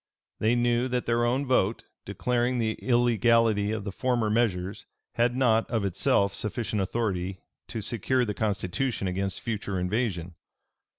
[0.39, 5.69] They knew that their own vote, declaring the illegality of the former measures, had not,
[5.69, 10.33] of itself, sufficient authority to secure the constitution against future invasion.